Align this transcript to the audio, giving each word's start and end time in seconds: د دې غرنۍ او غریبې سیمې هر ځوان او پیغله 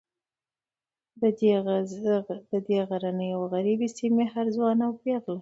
د 2.51 2.53
دې 2.67 2.79
غرنۍ 2.89 3.29
او 3.37 3.41
غریبې 3.53 3.87
سیمې 3.97 4.25
هر 4.33 4.45
ځوان 4.55 4.77
او 4.87 4.91
پیغله 5.03 5.39